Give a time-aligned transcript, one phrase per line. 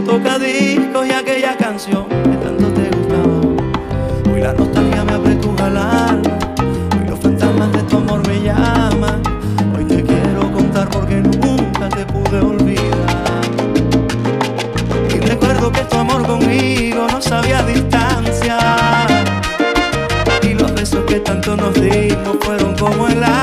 [0.00, 4.32] viejo tocadiscos y aquella canción que tanto te gustaba.
[4.32, 6.38] Hoy la nostalgia me apretuja el alma.
[6.96, 9.22] Hoy los fantasmas de tu amor me llaman.
[9.76, 13.42] Hoy te quiero contar porque nunca te pude olvidar.
[15.14, 18.58] Y recuerdo que tu amor conmigo no sabía distancia.
[20.42, 23.39] Y los besos que tanto nos dimos fueron como el agua.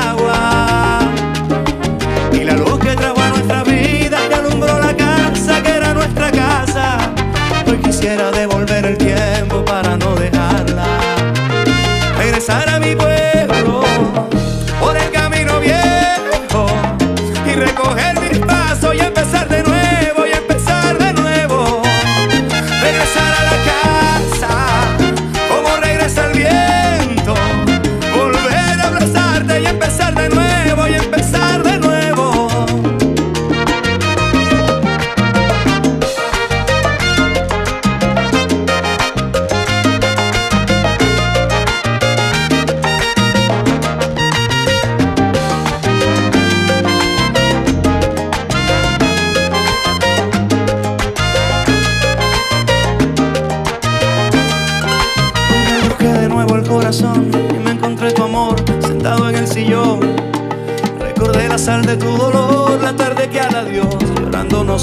[8.08, 8.57] Hoy quisiera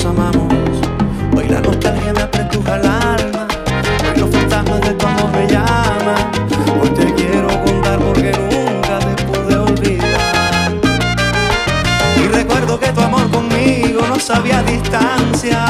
[0.04, 0.52] amamos.
[1.36, 3.48] Hoy la nostalgia me apretuja el alma,
[4.04, 6.32] hoy los fantasmas de tu amor me llaman.
[6.82, 10.74] Hoy te quiero contar porque nunca te pude olvidar.
[12.18, 15.66] Y recuerdo que tu amor conmigo no sabía distancia.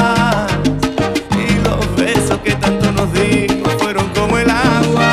[1.38, 5.12] Y los besos que tanto nos dimos fueron como el agua.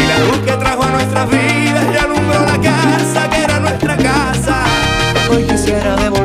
[0.00, 3.96] Y la luz que trajo a nuestras vidas y alumbró la casa que era nuestra
[3.96, 4.64] casa.
[5.30, 6.19] Hoy quisiera devolver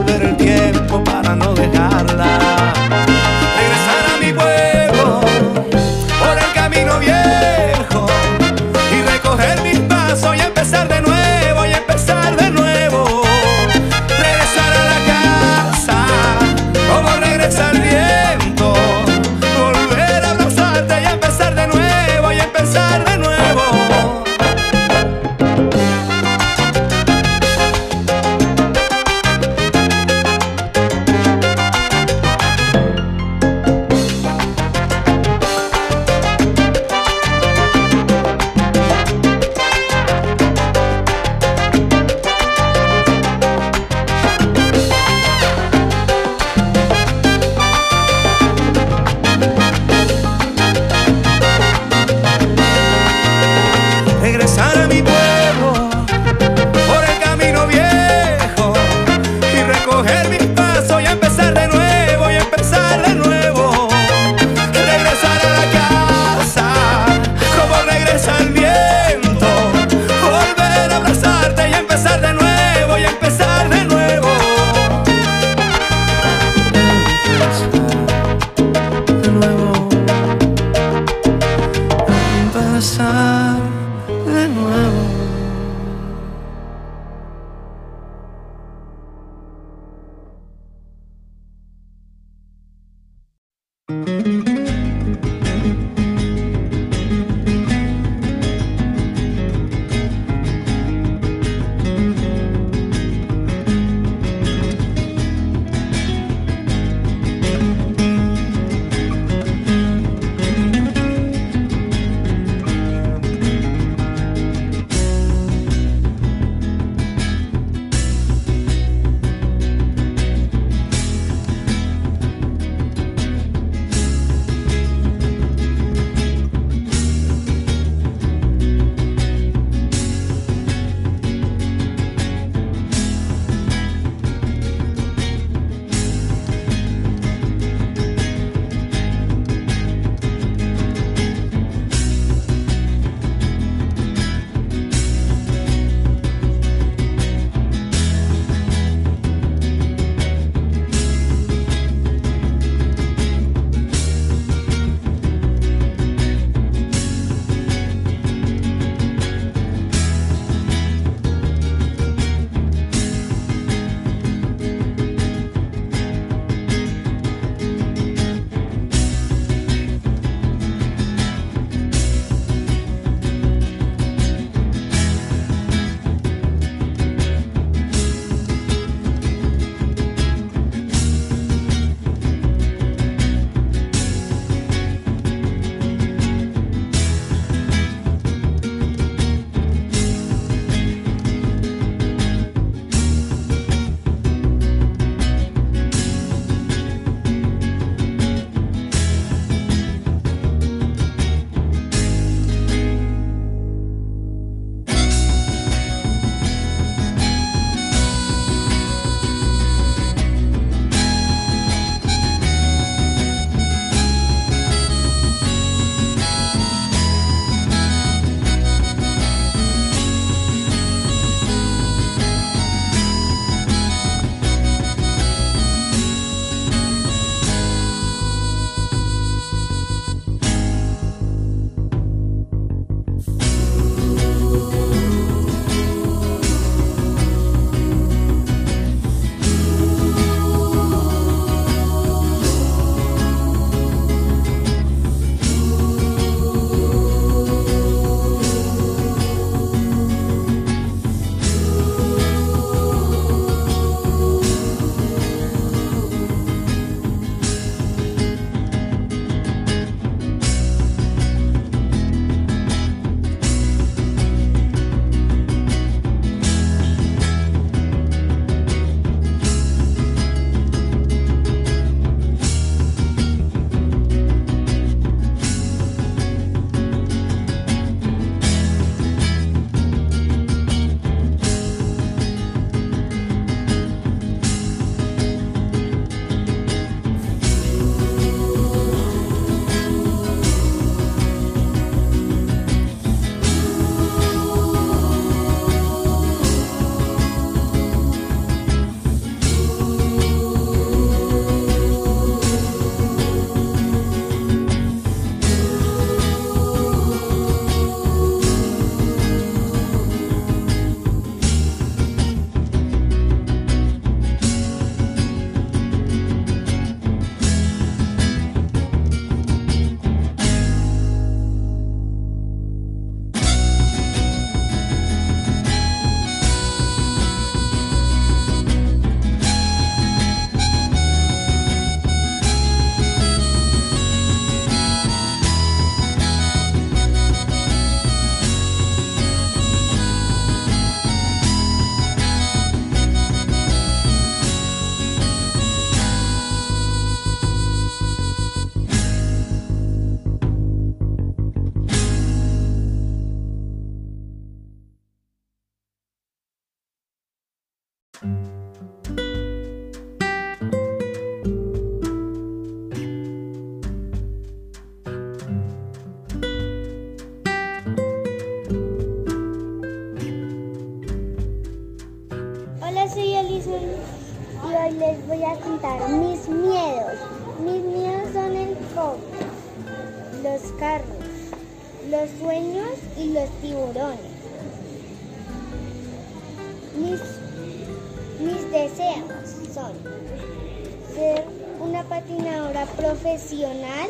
[393.05, 394.09] profesional,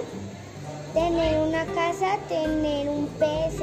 [0.93, 3.59] tener una casa, tener un PS,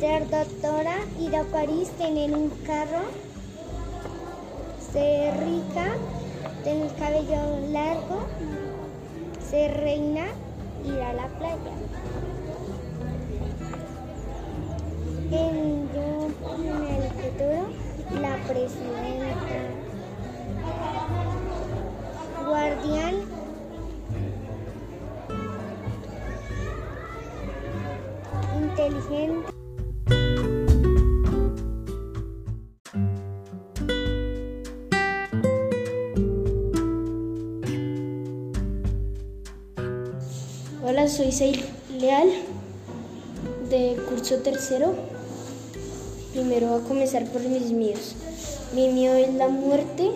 [0.00, 3.02] ser doctora, ir a París, tener un carro,
[4.92, 5.94] ser rica,
[6.64, 8.22] tener cabello largo,
[9.48, 10.26] ser reina,
[10.84, 11.74] ir a la playa.
[15.30, 16.28] En, yo,
[16.64, 17.68] en el futuro,
[18.20, 19.60] la presidenta,
[22.48, 23.37] guardián,
[40.82, 41.62] Hola, soy Seil
[42.00, 42.30] Leal
[43.68, 44.94] de curso tercero.
[46.32, 48.16] Primero voy a comenzar por mis miedos.
[48.74, 50.12] Mi miedo es la muerte,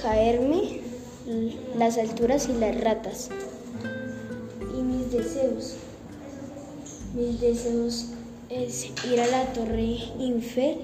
[0.00, 0.82] caerme,
[1.76, 3.30] las alturas y las ratas.
[4.78, 5.78] Y mis deseos.
[7.14, 8.06] Mis deseos
[8.48, 10.78] es ir a la Torre Eiffel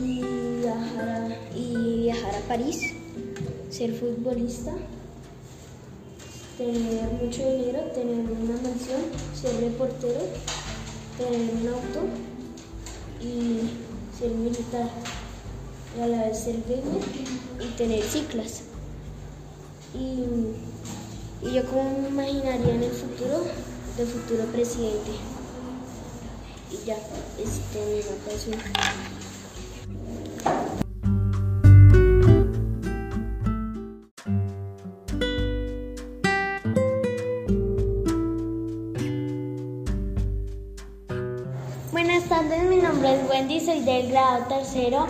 [0.00, 0.22] y
[0.62, 2.94] viajar a, y viajar a París,
[3.68, 4.72] ser futbolista
[6.56, 9.02] tener mucho dinero, tener una mansión,
[9.34, 10.20] ser reportero,
[11.18, 12.06] tener un auto
[13.20, 13.60] y
[14.16, 14.88] ser militar,
[15.98, 17.02] y a la vez ser gamer
[17.60, 18.62] y tener ciclas.
[19.94, 23.44] Y, y yo como me imaginaría en el futuro,
[23.96, 25.12] de futuro presidente.
[26.70, 26.96] Y ya,
[27.42, 28.60] este mi notación.
[41.90, 45.06] Buenas tardes, mi nombre es Wendy, soy del grado tercero.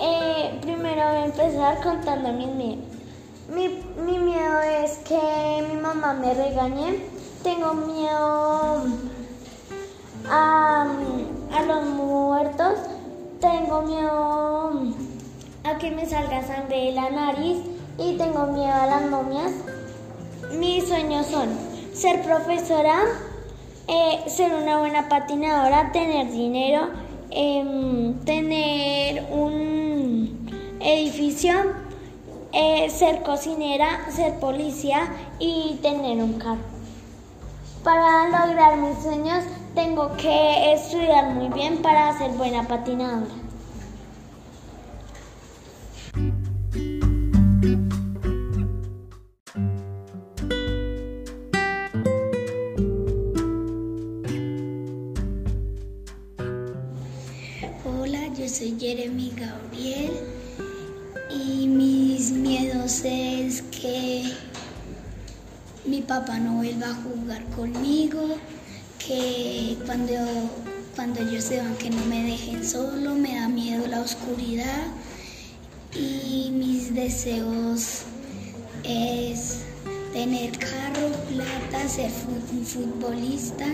[0.00, 2.84] Eh, primero voy a empezar contando mis miedos.
[3.52, 3.68] Mi,
[4.00, 7.09] mi miedo es que mi mamá me regañe.
[7.42, 8.84] Tengo miedo
[10.28, 10.86] a,
[11.52, 12.74] a los muertos.
[13.40, 14.70] Tengo miedo
[15.64, 17.58] a que me salga sangre de la nariz.
[17.98, 19.52] Y tengo miedo a las momias.
[20.58, 21.48] Mis sueños son
[21.92, 22.98] ser profesora,
[23.88, 26.88] eh, ser una buena patinadora, tener dinero,
[27.30, 30.48] em, tener un
[30.80, 31.52] edificio,
[32.52, 36.79] eh, ser cocinera, ser policía y tener un carro.
[37.84, 39.42] Para lograr mis sueños
[39.74, 43.26] tengo que estudiar muy bien para ser buena patinadora.
[57.86, 60.12] Hola, yo soy Jeremy Gabriel
[61.30, 64.30] y mis miedos es que
[65.86, 66.59] mi papá no
[66.94, 68.36] jugar conmigo,
[68.98, 70.14] que cuando,
[70.94, 74.86] cuando ellos se van que no me dejen solo, me da miedo la oscuridad
[75.94, 78.02] y mis deseos
[78.84, 79.58] es
[80.12, 82.10] tener carro, plata, ser
[82.52, 83.66] un futbolista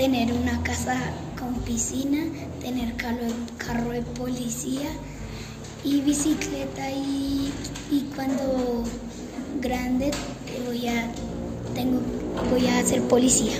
[0.00, 0.96] tener una casa
[1.38, 2.24] con piscina,
[2.60, 3.26] tener carro,
[3.58, 4.88] carro de policía
[5.84, 7.52] y bicicleta y,
[7.90, 8.84] y cuando
[9.60, 11.10] grande eh, voy a
[12.50, 13.52] voy a ser policía.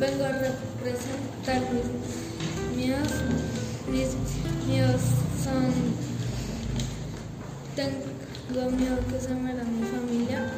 [0.00, 3.08] Vengo a representar mis míos.
[3.86, 4.08] Mis
[4.66, 5.00] míos
[5.44, 5.74] son.
[7.76, 10.50] Tengo miedo que se muera mi familia.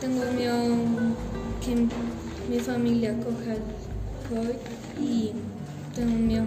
[0.00, 0.54] Tengo miedo
[1.60, 1.88] que
[2.48, 3.62] mi familia coja el
[4.30, 5.32] COVID y
[5.94, 6.46] tengo miedo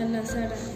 [0.00, 0.69] a las arañas.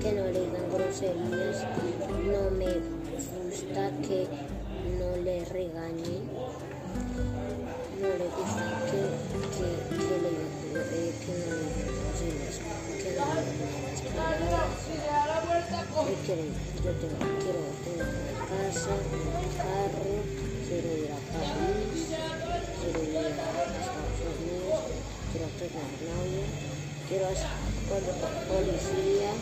[0.00, 1.58] Que no le digan groserías,
[2.24, 2.72] no me
[3.44, 4.20] gusta que
[4.98, 6.22] no le regañen,
[8.00, 9.00] no le gusta que,
[9.56, 10.32] que, que le
[10.80, 12.56] eh, que no le digan groserías,
[13.02, 13.80] que no le digan
[14.16, 14.70] palabras.
[15.90, 18.08] Yo tengo, quiero tener
[18.48, 20.14] casa, un carro,
[20.66, 22.08] quiero ir a París,
[22.80, 23.76] quiero ir a Estados
[24.40, 24.80] Unidos,
[25.30, 26.44] quiero tener novio,
[27.10, 27.48] quiero ser
[28.46, 29.32] policía,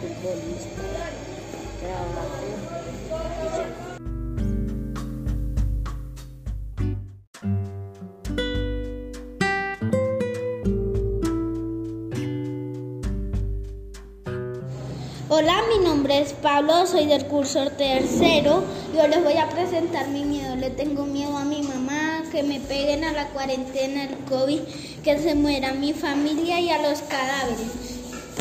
[0.00, 0.82] futbolista,
[1.80, 2.54] trabajo y
[3.56, 3.96] ya.
[15.28, 18.64] Hola, mi nombre es Pablo, soy del curso tercero.
[18.94, 20.56] Yo les voy a presentar mi miedo.
[20.56, 24.60] Le tengo miedo a mi mamá, que me peguen a la cuarentena, el COVID,
[25.06, 27.70] que se muera mi familia y a los cadáveres.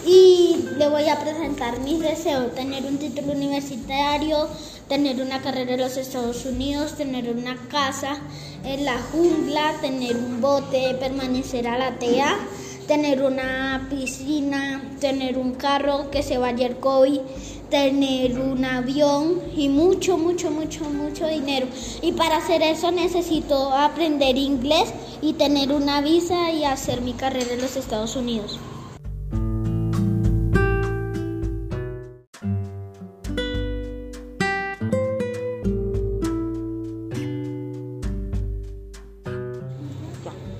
[0.03, 4.47] Y le voy a presentar mis deseos, tener un título universitario,
[4.89, 8.17] tener una carrera en los Estados Unidos, tener una casa
[8.63, 12.35] en la jungla, tener un bote, permanecer a la TEA
[12.87, 17.19] tener una piscina, tener un carro que se vaya el COVID,
[17.69, 21.67] tener un avión y mucho, mucho, mucho, mucho dinero.
[22.01, 27.53] Y para hacer eso necesito aprender inglés y tener una visa y hacer mi carrera
[27.53, 28.59] en los Estados Unidos.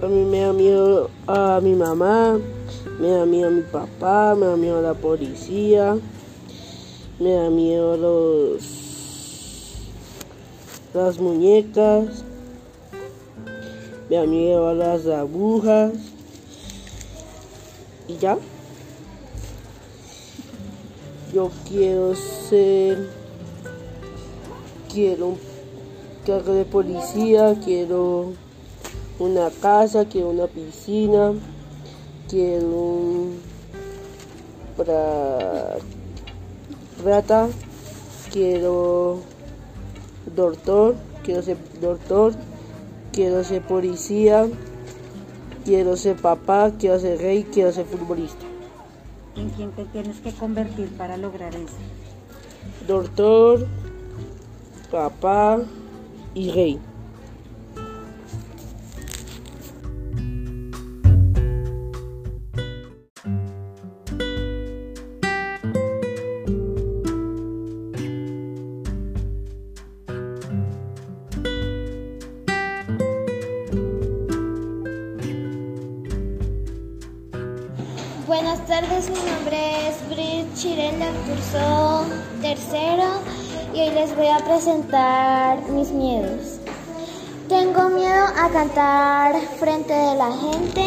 [0.02, 2.38] A mí me da miedo a mi mamá,
[3.00, 5.98] me da miedo a mi papá, me da miedo a la policía,
[7.20, 8.86] me da miedo los
[10.94, 12.24] las muñecas,
[14.10, 15.94] me da miedo las agujas
[18.08, 18.38] y ya.
[21.34, 23.10] Yo quiero ser,
[24.94, 25.38] quiero un
[26.26, 28.32] cargo de policía, quiero
[29.20, 31.34] una casa, quiero una piscina,
[32.30, 33.40] quiero un
[34.78, 35.78] pra-
[37.06, 37.48] rata,
[38.32, 39.22] quiero
[40.36, 42.34] doctor, quiero ser doctor,
[43.14, 44.48] quiero ser policía,
[45.64, 48.46] quiero ser papá, quiero ser rey, quiero ser futbolista.
[49.36, 51.76] ¿En quién te tienes que convertir para lograr eso?
[52.88, 53.68] Doctor,
[54.92, 55.60] papá
[56.34, 56.80] y rey.
[78.36, 82.06] Buenas tardes, mi nombre es Brit Chirel del curso
[82.42, 83.06] tercero
[83.74, 86.60] y hoy les voy a presentar mis miedos.
[87.48, 90.84] Tengo miedo a cantar frente de la gente,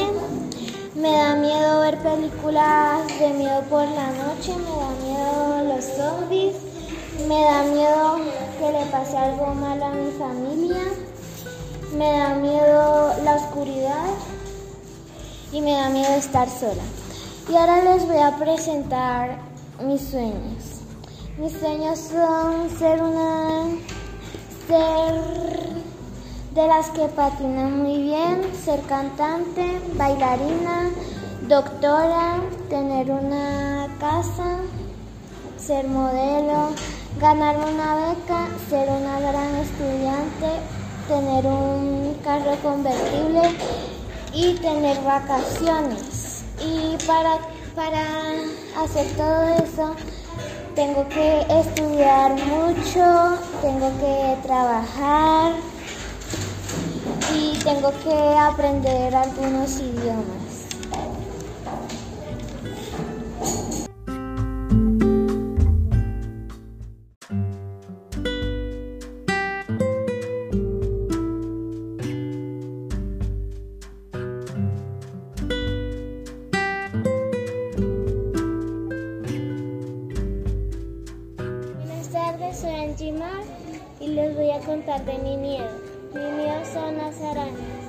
[0.95, 6.55] me da miedo ver películas de miedo por la noche, me da miedo los zombies,
[7.27, 8.19] me da miedo
[8.59, 10.83] que le pase algo malo a mi familia,
[11.97, 14.05] me da miedo la oscuridad
[15.51, 16.83] y me da miedo estar sola.
[17.51, 19.39] Y ahora les voy a presentar
[19.83, 20.83] mis sueños.
[21.39, 23.65] Mis sueños son ser una
[24.67, 25.15] ser
[26.55, 30.91] de las que patinan muy bien, ser cantante, bailarina,
[31.49, 32.35] doctora,
[32.69, 34.59] tener una casa,
[35.57, 36.69] ser modelo,
[37.19, 40.51] ganar una beca, ser una gran estudiante,
[41.09, 43.41] tener un carro convertible
[44.35, 46.28] y tener vacaciones.
[47.07, 47.39] Para,
[47.75, 48.05] para
[48.83, 49.97] hacer todo eso
[50.75, 55.53] tengo que estudiar mucho, tengo que trabajar
[57.35, 60.48] y tengo que aprender algunos idiomas.
[84.61, 85.69] Contar de mi miedo.
[86.15, 87.85] Mi miedo son las arañas,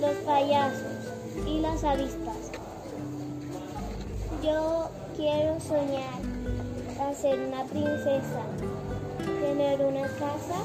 [0.00, 1.12] los payasos
[1.46, 2.50] y las avispas.
[4.42, 6.20] Yo quiero soñar
[7.00, 8.42] a ser una princesa,
[9.40, 10.60] tener una casa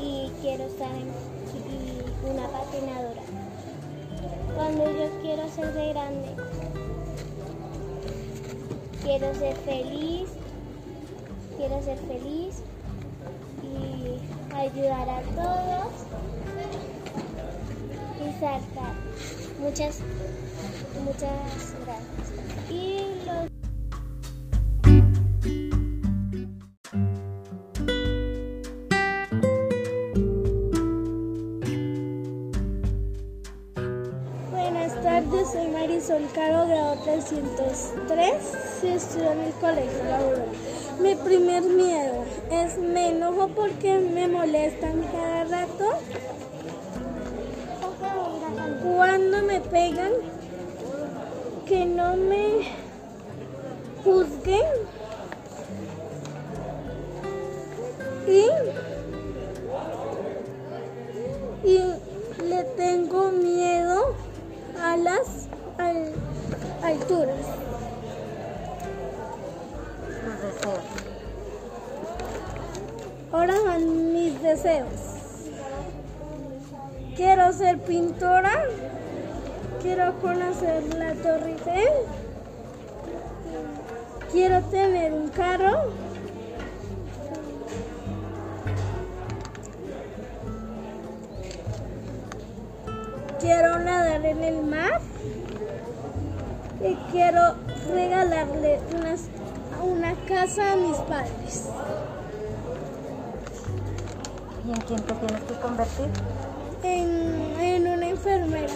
[0.00, 3.22] y quiero estar en una patinadora.
[4.54, 4.84] Cuando
[5.22, 6.28] quiero ser de grande?
[9.02, 10.28] Quiero ser feliz,
[11.56, 12.62] quiero ser feliz
[14.72, 15.92] ayudar a todos
[18.20, 18.94] y saltar.
[19.60, 20.00] Muchas,
[21.04, 22.28] muchas gracias.
[34.50, 40.48] Buenas tardes, soy Marisol Caro, grado 303, y estudio en el colegio laboral.
[41.00, 45.84] Mi primer miedo es me enojo porque me molestan cada rato.
[48.82, 50.12] Cuando me pegan,
[51.66, 52.68] que no me
[54.02, 54.87] juzguen.
[74.48, 74.88] Deseos.
[77.16, 78.64] Quiero ser pintora.
[79.82, 81.92] Quiero conocer la Torre Eiffel.
[84.32, 85.90] Quiero tener un carro.
[93.40, 95.00] Quiero nadar en el mar.
[96.80, 97.54] Y quiero
[97.92, 99.28] regalarle unas-
[99.82, 101.67] una casa a mis padres.
[104.68, 106.08] ¿Y en quién te tienes que convertir?
[106.82, 107.08] en,
[107.58, 108.74] en una enfermera.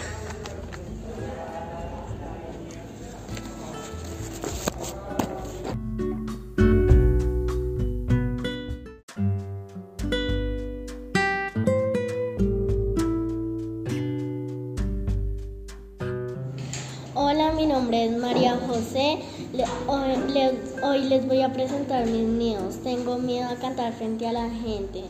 [17.14, 19.18] Hola, mi nombre es María José.
[19.52, 22.76] Le- hoy, le- hoy les voy a presentar mis miedos.
[22.82, 25.02] Tengo miedo a cantar frente a la gente.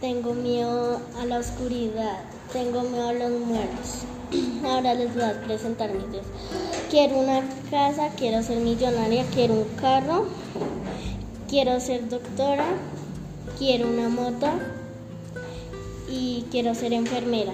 [0.00, 2.20] Tengo miedo a la oscuridad.
[2.52, 4.04] Tengo miedo a los muertos.
[4.64, 6.26] Ahora les voy a presentar mis miedos.
[6.88, 10.26] Quiero una casa, quiero ser millonaria, quiero un carro,
[11.48, 12.64] quiero ser doctora,
[13.58, 14.46] quiero una moto
[16.08, 17.52] y quiero ser enfermera.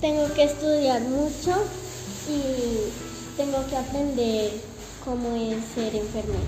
[0.00, 1.52] Tengo que estudiar mucho
[2.26, 4.52] y tengo que aprender
[5.04, 6.40] cómo es ser enfermera.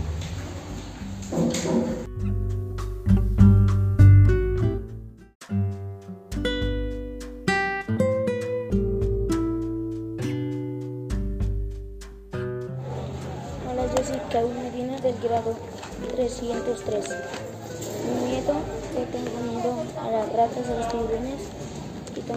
[14.41, 15.55] Medina del grado
[16.15, 17.05] 303.
[18.07, 18.55] Mi miedo,
[18.95, 21.42] le tengo miedo a las ratas, a los tiburones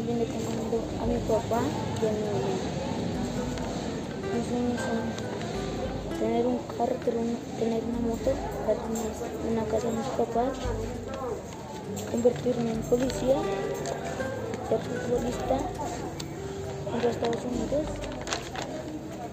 [0.05, 1.61] también le a mi papá
[2.01, 2.53] y a mi mamá.
[4.33, 4.81] Mis sueños
[6.19, 8.31] tener un carro, tener una, tener moto,
[8.67, 8.83] darle
[9.49, 10.53] una, casa a mis papás,
[12.11, 13.37] convertirme en policía,
[14.69, 15.57] ser futbolista
[16.93, 17.87] en los Estados Unidos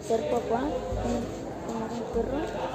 [0.08, 0.60] ser papá,
[1.02, 1.24] tener
[1.68, 2.71] tener un perro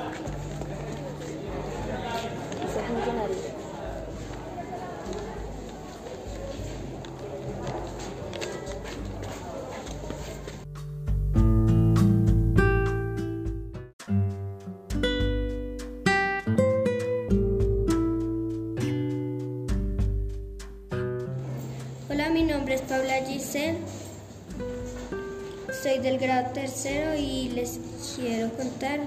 [28.58, 29.00] contar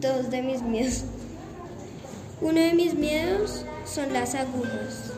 [0.00, 1.04] dos, de mis miedos.
[2.40, 5.12] Uno de mis miedos son las agujas.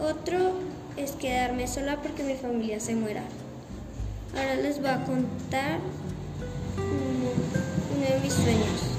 [0.00, 0.54] Otro
[0.96, 3.22] es quedarme sola porque mi familia se muera.
[4.36, 5.78] Ahora les voy a contar
[6.76, 8.96] uno de mis sueños.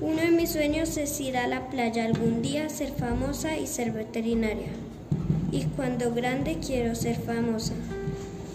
[0.00, 3.92] Uno de mis sueños es ir a la playa algún día, ser famosa y ser
[3.92, 4.72] veterinaria.
[5.52, 7.74] Y cuando grande quiero ser famosa.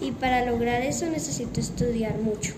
[0.04, 2.54] Y para lograr eso necesito estudiar mucho.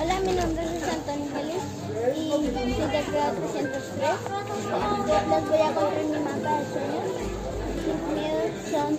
[0.00, 1.64] Hola, mi nombre es Antonio Félix
[2.16, 3.84] y soy del grado 303.
[5.28, 5.68] Les voy a
[6.02, 7.34] mi mapa de sueños.
[7.84, 8.96] Mis miedos son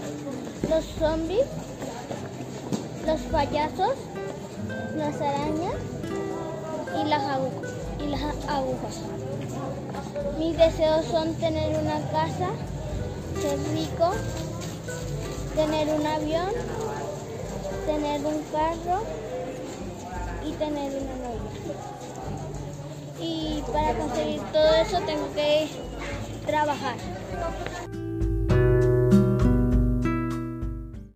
[0.70, 1.46] los zombies,
[3.06, 3.94] los payasos,
[4.96, 5.76] las arañas
[7.00, 7.68] y las, agu-
[8.00, 9.02] y las agujas.
[10.40, 12.50] Mis deseos son tener una casa,
[13.42, 14.12] ser rico,
[15.56, 16.50] tener un avión,
[17.86, 19.04] tener un carro
[20.46, 21.52] y tener una novia.
[23.20, 25.68] Y para conseguir todo eso tengo que
[26.46, 26.96] trabajar.